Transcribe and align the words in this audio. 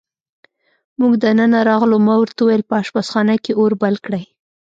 موږ 0.99 1.13
دننه 1.23 1.59
راغلو، 1.69 1.97
ما 2.07 2.15
ورته 2.19 2.39
وویل: 2.43 2.63
په 2.69 2.75
اشپزخانه 2.81 3.35
کې 3.43 3.51
اور 3.59 3.71
بل 3.81 3.95
کړئ. 4.05 4.23